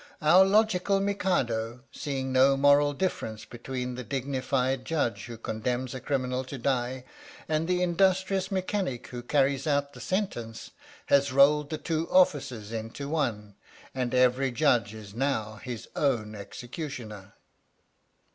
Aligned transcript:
"Our 0.19 0.43
logical 0.45 0.99
Mikado, 0.99 1.83
seeing 1.91 2.33
no 2.33 2.57
moral 2.57 2.93
difference 2.93 3.45
between 3.45 3.93
the 3.93 4.03
dignified 4.03 4.83
Judge 4.83 5.25
who 5.25 5.37
condemns 5.37 5.93
a 5.93 5.99
criminal 5.99 6.43
to 6.45 6.57
die 6.57 7.03
and 7.47 7.67
the 7.67 7.83
in 7.83 7.95
dustrious 7.95 8.49
mechanic 8.49 9.05
who 9.09 9.21
carries 9.21 9.67
out 9.67 9.93
the 9.93 10.01
sentence, 10.01 10.71
has 11.05 11.31
rolled 11.31 11.69
the 11.69 11.77
two 11.77 12.09
offices 12.09 12.71
into 12.71 13.09
one, 13.09 13.53
and 13.93 14.15
every 14.15 14.51
Judge 14.51 14.95
is 14.95 15.13
now 15.13 15.57
his 15.57 15.87
own 15.95 16.33
Executioner." 16.33 17.35